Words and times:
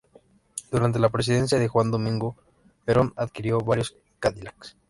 Durante 0.71 0.97
la 0.97 1.09
presidencia 1.11 1.59
de 1.59 1.67
Juan 1.67 1.91
Domingo 1.91 2.35
Perón 2.85 3.13
adquirió 3.15 3.59
varios 3.59 3.95
Cadillacs. 4.19 4.75